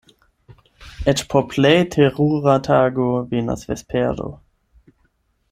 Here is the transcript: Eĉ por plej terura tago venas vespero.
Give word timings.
Eĉ 1.11 1.21
por 1.33 1.45
plej 1.51 1.73
terura 1.97 2.57
tago 2.69 3.07
venas 3.35 3.69
vespero. 3.71 4.29